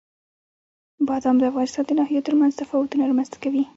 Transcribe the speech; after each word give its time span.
بادام 1.07 1.35
د 1.39 1.43
افغانستان 1.51 1.83
د 1.87 1.91
ناحیو 1.99 2.25
ترمنځ 2.27 2.53
تفاوتونه 2.61 3.03
رامنځته 3.05 3.37
کوي. 3.43 3.63